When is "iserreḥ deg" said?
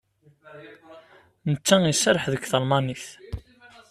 1.91-2.41